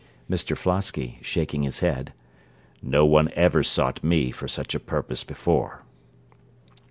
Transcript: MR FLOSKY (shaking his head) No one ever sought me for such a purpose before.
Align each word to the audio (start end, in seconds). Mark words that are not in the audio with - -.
MR 0.27 0.57
FLOSKY 0.57 1.19
(shaking 1.21 1.61
his 1.61 1.77
head) 1.77 2.11
No 2.81 3.05
one 3.05 3.29
ever 3.35 3.61
sought 3.61 4.03
me 4.03 4.31
for 4.31 4.47
such 4.47 4.73
a 4.73 4.79
purpose 4.79 5.23
before. 5.23 5.83